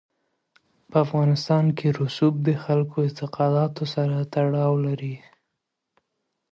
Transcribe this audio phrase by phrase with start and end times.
[0.89, 5.15] په افغانستان کې رسوب د خلکو د اعتقاداتو سره تړاو لري.